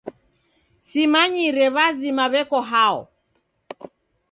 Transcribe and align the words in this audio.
Simanyire 0.87 1.65
w'azima 1.75 2.23
w'eko 2.31 2.59
hao. 2.71 2.99